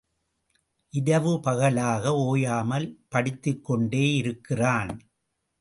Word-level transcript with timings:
இரவு 0.89 1.39
பகலாக 1.39 2.13
ஓயாமல் 2.15 2.87
படித்துக் 3.09 3.63
கொண்டே 3.63 4.15
இருக்கிறான். 4.15 5.01